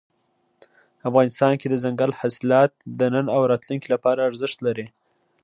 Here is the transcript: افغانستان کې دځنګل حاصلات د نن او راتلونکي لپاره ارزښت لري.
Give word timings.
افغانستان 1.09 1.53
کې 1.59 1.67
دځنګل 1.69 2.11
حاصلات 2.19 2.71
د 2.99 3.01
نن 3.13 3.25
او 3.35 3.41
راتلونکي 3.51 3.87
لپاره 3.95 4.25
ارزښت 4.29 4.57
لري. 4.67 4.87